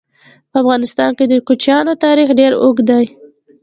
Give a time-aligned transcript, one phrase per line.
[0.51, 3.05] په افغانستان کې د کوچیانو تاریخ ډېر اوږد دی.